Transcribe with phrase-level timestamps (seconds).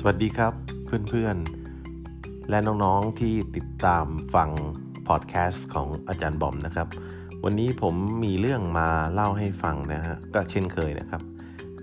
[0.00, 0.54] สวัสดีครับ
[1.08, 4.50] เพื่อนๆ และน้องๆที่ติดตามฟัง
[5.08, 6.88] พอดแคสต์ของอาจารย์บอมนะครับ
[7.44, 7.94] วันนี้ผม
[8.24, 11.22] มีเรื่องมาเล่าให้ฟังนะฮะก็เช่นเคยนะครับ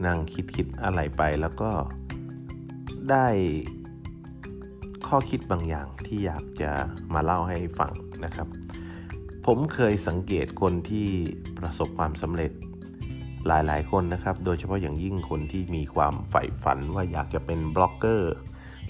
[0.05, 1.71] นั่งคิดคิดอะไรไปแล้วก็
[3.11, 3.27] ได้
[5.07, 6.71] ข้อคิดบางอย่างที่อยากจะ
[7.13, 7.91] มาเล่าให้ฟัง
[8.25, 8.47] นะครับ
[9.45, 11.07] ผมเคยสังเกตคนที่
[11.57, 12.51] ประสบความสำเร็จ
[13.47, 18.33] หลายๆ คนนะครับ โดยเฉพาะอย่างยิ่งคนที่มีความใฝ่ฝันว่าอยากจะเป็นบล็อกเกอร์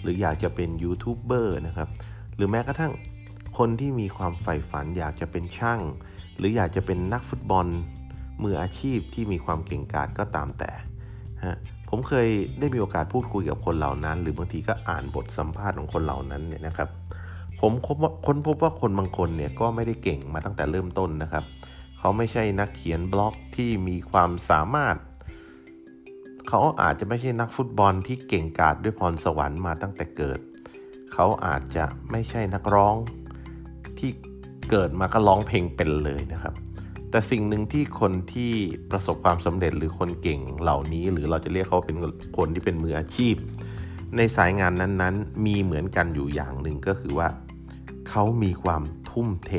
[0.02, 1.90] หรืออยากจะเป็นยูทูบเบอร์นะครับ
[2.36, 2.94] หรือแม้กระทั่ง
[3.58, 5.80] คนที่มีความใฝ่ฝัน อยากจะเป็นช่าง
[6.38, 7.68] หรืออยากจะเป็นนักฟุตบอล
[8.44, 10.72] มืออาชีพที่มีความเก่งกาจก็ตามแต่
[11.46, 11.58] ฮะ
[11.90, 12.28] ผมเคย
[12.60, 16.90] ได้มีโอกาสพูดคุยกับคนเหล่านั้น หรือบางทีก็อ่านบทสัมภาษณ์ของคนเหล่านั้นเนี่ยนะครับ
[17.62, 17.72] ผม
[18.26, 21.44] ค้นพบว่าคนบางคนเนี่ยก็ไม่ได้เก่งมาตั้งแต่เริ่มต้นนะครับ
[22.06, 24.96] เขาไม่ใช่นักเขียนบล็อกที่มีความสามารถ
[26.50, 30.40] เขาอาจจะไม่ใช่นักฟุตบอลที่เก่งกาจด้วยพรสวรรค์มาตั้งแต่เกิด
[31.14, 32.96] เขาอาจจะไม่ใช่นักร้อง
[34.00, 34.10] ที่
[34.70, 36.54] เกิดมาก็ร้องเพลงเป็นเลยนะครับ
[37.10, 38.54] แต่สิ่งหนึ่งที่คนที่
[38.92, 41.98] ประสบความสำเร็จหรือคนเก่งเหล่านี้ หรือเราจะเรียกเขาเป็น
[42.38, 43.36] คนที่เป็นมืออาชีพ
[44.18, 47.28] ในสายงานนั้นๆ มีเหมือนกันอยู่อย่างหนึ่งก็คือว่า
[48.10, 49.52] เขามีความทุ่มเท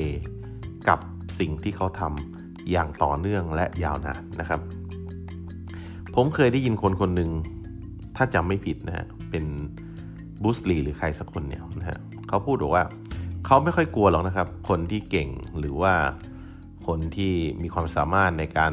[0.89, 0.99] กับ
[1.39, 2.36] สิ่งที่เขาทำ
[2.71, 4.61] อย่างต่อเนื่องและยาวนานนะครับ
[6.15, 7.31] ผมเคยได้ยินคนคนหนึ่ง
[8.17, 9.45] ถ้าจำไม่ผิดนะฮะเป็น
[10.43, 12.85] บูสลีหรือใครสักคนเนี่ยนะฮะเขาพูดบอกว่า
[13.47, 15.95] เขาไม่ค่อยกลัวหรอกนะครับ คนที่เก่งหรือว่า
[16.87, 18.73] คนที่มีความสามารถในการ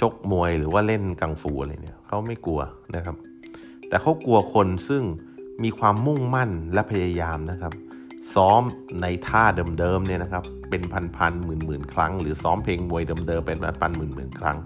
[0.00, 2.60] ชกมวยหรือว่าเล่นกังฟูอะไรเนี่ยเขาไม่กลัว
[2.96, 3.16] นะครับ
[3.88, 5.02] แต่เขากลัวคนซึ่ง
[5.62, 7.72] มีความมุ่งมั่นและพยายามนะครับ
[8.34, 8.62] ซ้อม
[9.02, 9.44] ในท่า
[9.78, 10.82] เดิมๆเนี่ยนะครับเป็น
[11.16, 14.58] พันๆหมื่นๆครั้ง หรือซ้อมเพลงมวยเดิมๆเป็นพันๆหมื่นๆครั้ง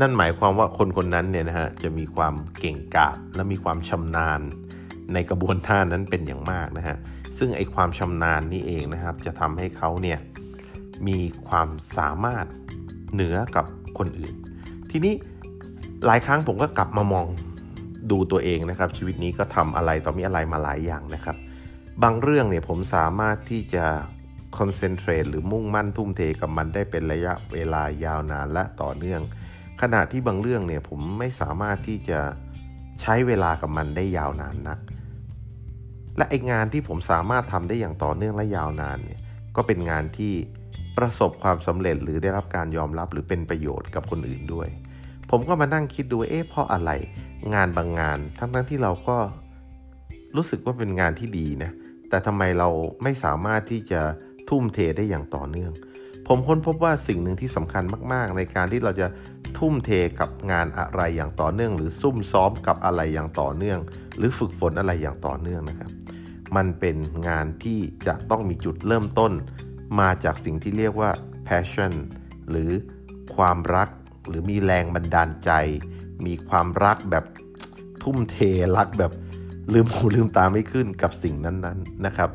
[0.00, 4.40] นั่นหมายความว่าคนคนนั้นเนี่ยนะฮะจะมีความเก่งกาจและมีความชำนาญ
[5.12, 6.96] ในกระบวนท่านั้นเป็นอย่างมากนะฮะ
[7.38, 10.18] ซึ่งไอความชำนาญนี้เองนะครับ จะทำให้เขาเนี่ย
[11.08, 11.18] มี
[11.48, 12.46] ความสามารถ
[13.12, 13.64] เหนือกับ
[13.98, 14.34] คนอื่น
[14.90, 15.14] ทีนี้
[16.06, 17.26] หลายครั้งผมก็กลับมามอง
[18.10, 21.36] ดูตัวเองนะครับ ชีวิตนี้ก็ทำอะไรต่อมีอะไรมาหลายอย่างนะครับ
[22.02, 23.84] บางเรื่องเนี่ยผมสามารถที่จะ
[24.58, 29.22] คอนเซนเทรตหรือมุ่งมั่นทุ่มเทกับมันได้เป็นระยะเวลายาวนานและต่อเนื่อง
[29.82, 32.20] ขณะที่บางเรื่องเนี่ยผมไม่สามารถที่จะ
[33.02, 34.78] ใช้เวลากับมันได้ยาวนานนัก
[36.16, 39.20] และไองานที่ผมสามารถทำได้อย่างต่อเนื่องและยาวนานเนี่ย
[39.56, 40.34] ก็เป็นงานที่
[40.98, 44.68] ประสบความสำเร็จหรือได้รับการยอมรับหรือเป็นประโยชน์กับคนอื่นด้วย
[45.30, 46.90] ผมก็มานั่งคิดดูเอ๊ะเพราะอะไร
[47.54, 49.18] งานบางงาน ทั้งทั้งที่เราก็
[50.36, 51.70] รู้สึกว่าเป็นงานที่ดีนะ
[52.08, 52.68] แต่ทำไมเรา
[53.02, 54.00] ไม่สามารถที่จะ
[54.48, 55.72] ทุ่มเทได้อย่างต่อเนื่อง
[56.26, 59.06] ผมค้นพบว่าสิ่งหนึ่งที่สำคัญมาก ๆ ในการที่เราจะ
[59.58, 63.78] ทุ่มเทกับงานอะไรอย่างต่อเนื่อง หรือซุ่มซ้อมกับอะไรอย่างต่อเนื่อง
[64.16, 65.90] หรือฝึกฝนอะไรอย่างต่อเนื่องนะครับ
[66.56, 66.96] มันเป็น
[67.28, 69.32] งานที่จะต้องมีจุดเริ่มต้น
[70.00, 71.10] มาจากสิ่งที่เรียกว่า
[71.46, 71.92] passion
[72.50, 72.70] หรือ
[73.36, 73.88] ความรัก
[74.28, 75.50] หรือมีแรงบันดาลใจ
[76.26, 77.24] มีความรักแบบ
[78.02, 78.38] ทุ่มเท
[78.76, 79.12] รักแบบ
[79.72, 82.30] ลืมหูลืมตาไม่ขึ้นกับสิ่งนั้นๆนะครับ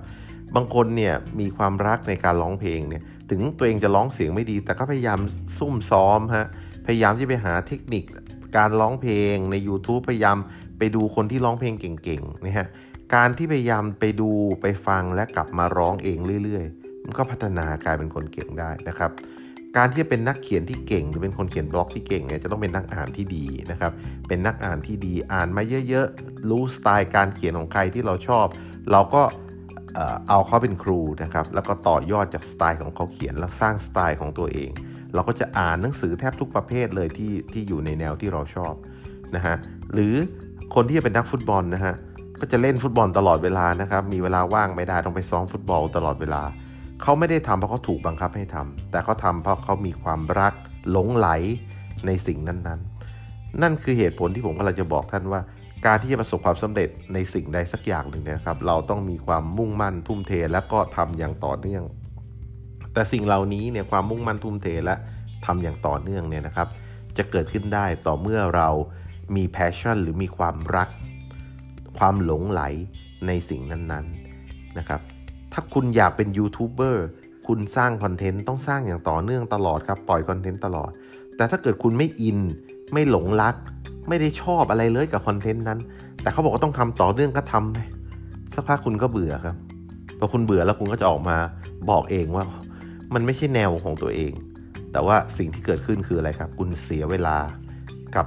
[0.55, 5.19] บางคนเนี่ยมีความรักในการร้องเพลงเนี่ยถึงตัวเองจะร้องเสียงไม่ดี แต่ก็พยายาม
[5.57, 6.47] ซุ่มซ้อมฮะ
[6.85, 8.03] พยายามที่ไปหาเทคนิค
[8.57, 10.37] การร้องเพลงใน YouTube พยายาม
[10.77, 12.67] ไปดูคนที่ร้องเพลงเก่งๆนะฮะ
[13.15, 14.29] การที่พยายามไปดู
[14.61, 19.11] ไปฟังและกลับมาร้องเองเรื่อยๆ มันก็พัฒนากลายเป็นคนเก่งได้นะครับ
[19.77, 23.91] การที่จะเป็นนักเขียนที่เก่ง หรือเป็นคนเขียนบล็อกที่เก่งเนี่ยจะต้องเป็นนักอ่านที่ดีนะครับ
[24.27, 28.45] เป็นนักอ่านที่ดีอ่านมาเยอะๆ รู้สไตล์การเขียนของใครที่เราชอบ
[28.91, 29.21] เราก็
[30.29, 34.69] เอาเขาเป็นครูนะครับแล้วก็ต่อยอดจากสไตล์ของเขาเขียนแล้วสร้างสไตล์ของตัวเอง
[35.13, 38.73] เราก็จะอ่านหนังสือแทบทุกประเภทเลยที่ที่อยู่ในแนวที่เราชอบ
[39.35, 39.55] นะฮะ
[39.93, 40.13] หรือ
[40.75, 41.95] คนที่จะเป็นนักฟุตบอลนะฮะ
[42.41, 46.41] ก็จะเล่นฟุตบอลตลอดเวลานะครับมีเวลาว่างไม่ได้ต้องไปซ้อมฟุตบอลตลอดเวลา
[47.03, 50.53] เขาไม่ได้ทำเพราะเขาถูกบังคับให้ทำแต่เขาทาเพราะเขามีความรัก
[50.91, 51.29] หลงไหล
[52.05, 55.41] ในสิ่งนั้นๆ นั่นคือเหตุผลที่ผมกำลังจะบอกท่านว่า
[55.85, 61.83] การที่จะประสบความสำเร็จในสิ่งใดสักอย่างหนึ่งนะครับ เราต้องมีความมุ่งมั่นทุ่มเทและก็ทำอย่างต่อเนื่อง
[62.93, 64.95] แต่สิ่งเหล่านี้เนี่ยความมุ่งมั่นทุ่มเทและ
[65.45, 66.67] ทำอย่างต่อเนื่องเนี่ยนะครับ
[67.17, 68.69] จะเกิดขึ้นได้ต่อเมื่อเรา
[69.35, 70.89] มี passion หรือมีความรัก
[71.97, 72.61] ความหลงใหล
[73.27, 75.01] ในสิ่งนั้นๆนะครับ
[75.53, 77.05] ถ้าคุณอยากเป็นยูทูบเบอร์
[77.47, 80.91] คุณสร้างคอนเทนต์ต้องสร้างอย่างต่อเนื่องตลอดครับ ปล่อยคอนเทนต์ตลอด
[81.37, 82.39] แต่ถ้าเกิดคุณไม่อิน
[82.93, 83.55] ไม่หลงรัก
[84.09, 85.79] ไม่ได้ชอบอะไรเลยกับคอนเทนต์นั้น
[86.21, 87.77] แต่เขาบอกว่าต้องทำต่อเนื่องก็ทำไป
[88.53, 89.55] สักพักคุณก็เบื่อครับ
[90.19, 91.37] พอคุณเบื่อแล้วคุณก็จะออกมา
[91.89, 92.43] บอกเองว่า
[93.13, 94.33] มันไม่ใช่แนวของตัวเอง
[94.91, 97.37] แต่ว่าสิ่งที่เกิดขึ้นคืออะไรครับ คุณเสียเวลา
[98.15, 98.25] กับ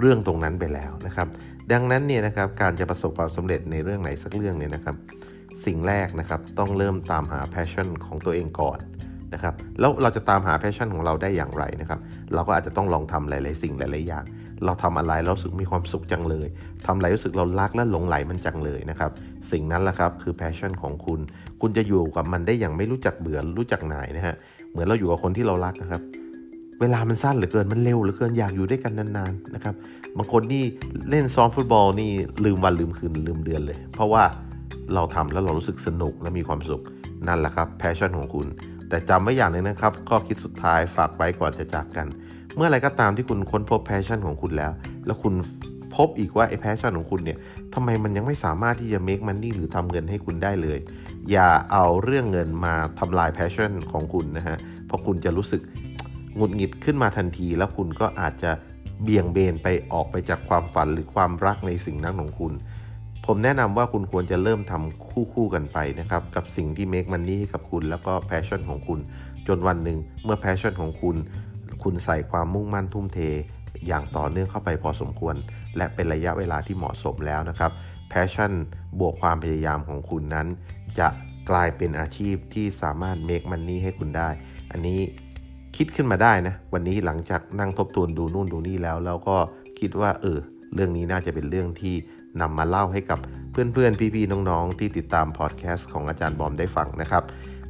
[0.00, 1.26] เรื่องตรงนั้นไปแล้วนะครับ
[1.72, 4.96] ดังนั้นเนี่ยนะครับการจะประสบความสำเร็จในเรื่องไหนสักเรื่องเนี่ยนะครับ
[5.66, 8.78] สิ่งแรกนะครับต้องเริ่มตามหา passion ของตัวเองก่อน
[9.34, 12.00] นะครับแล้วเราจะตามหา passion ของเราได้อย่างไรนะครับ
[12.34, 14.24] เราก็อาจจะต้องลองทำหลาย ๆ สิ่งหลาย ๆ อย่าง
[14.64, 16.48] เราทำอะไรเราสึกมีความสุขจังเลย
[16.86, 19.10] ทำอะไรรู้สึกเรารักและหลงไหลมันจังเลยนะครับ
[19.52, 21.20] สิ่งนั้นแหละครับคือ passion ของคุณ
[21.60, 24.34] คุณจะอยู่กับมันได้อย่างไม่รู้จักเบื่อรู้จักหน่ายนะฮะ
[24.70, 26.02] เหมือนเราอยู่กับคนที่เรารักนะครับ
[26.80, 29.74] เวลามันสั้นเหลือเกินมันเร็วเหลือเกินอยากอยู่ด้วยกันนานๆนะครับ
[30.16, 30.64] บางคนนี่
[31.10, 32.10] เล่นซ้อมฟุตบอลนี่
[32.44, 34.22] ลืมวันลืมคืนลืมเดือนเลย เพราะว่า
[34.94, 36.82] เราทำแล้วเรารู้สึกสนุกและมีความสุข
[37.28, 38.46] นั่นแหละครับ passion ของคุณ
[38.88, 42.06] แต่จำไว้อย่างหนึ่งนะครับ ข้อคิดสุดท้ายฝากไว้ก่อนจะจากกัน
[42.56, 44.72] เมื่อไรก็ตามที่คุณค้นพบ passion ของคุณแล้ว
[45.06, 45.34] แล้วคุณ
[45.94, 47.38] พบอีกว่าไอ้ passion ของคุณเนี่ย
[47.74, 50.78] ทำไมมันยังไม่สามารถที่จะ make money หรือทำเงินให้คุณได้เลย
[51.30, 54.56] อย่าเอาเรื่องเงินมาทำลาย passion ของคุณนะฮะ
[54.86, 55.62] เพราะคุณจะรู้สึก
[56.36, 58.50] หงุดหงิดขึ้นมาทันที แล้วคุณก็อาจจะ
[59.02, 62.52] เบี่ยงเบนไปออกไปจากความฝันหรือความรักในสิ่งนั้นของคุณ
[63.26, 69.00] ผมแนะนำว่าคุณควรจะเริ่มทำคู่คู่กันไปนะครับ กับสิ่งที่ make money ให้กับคุณแล้วก็ passion ของคุณ
[69.46, 71.16] จนวันหนึ่งเมื่อ passion ของคุณ
[71.82, 73.18] คุณใส่ความมุ่งมั่นทุ่มเท
[73.86, 75.34] อย่างต่อเนื่องเข้าไปพอสมควร
[75.76, 77.70] และเป็นระยะเวลาที่เหมาะสมแล้วนะครับ
[78.12, 78.52] passion
[79.00, 80.46] บวกความพยายามของคุณนั้น
[80.98, 81.08] จะ
[81.50, 84.28] กลายเป็นอาชีพที่สามารถ make money ให้คุณได้
[84.70, 85.00] อันนี้
[85.76, 89.36] คิดขึ้นมาได้นะ วันนี้หลังจากนั่งทบทวนดูนู่นดูนี่แล้ว แล้วก็
[89.80, 90.38] คิดว่าเออ
[90.74, 91.94] เรื่องนี้น่าจะเป็นเรื่องที่
[92.40, 93.18] นำมาเล่าให้กับ
[93.52, 97.24] เพื่อนๆ พี่ๆ น้องๆ ที่ติดตามพอดแคสต์ของอาจารย์บอมได้ฟังนะครับ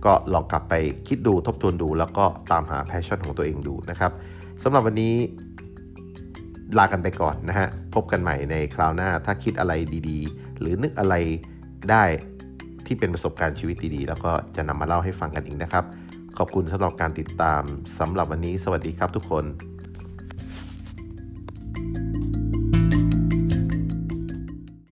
[0.04, 0.74] ก็ลองกลับไป
[1.08, 4.12] คิดดูทบทวนดู แล้วก็ตามหาแพชชั่นของตัวเองดูนะครับ
[4.62, 5.14] สำหรับวันนี้
[6.78, 9.72] ลากันไปก่อนนะฮะ พบกันใหม่ในคราวหน้า ถ้าคิดอะไร
[10.08, 11.14] ดีๆ หรือนึกอะไร
[11.90, 12.04] ได้
[12.86, 15.84] ที่เป็นประสบการณ์ชีวิตดีๆ แล้วก็จะนำมาเล่าให้ฟังกันอีกนะครับ
[16.38, 17.62] ขอบคุณสำหรับการติดตาม
[17.98, 19.44] สำหรับวันนี้ สวัสดีครับทุกคน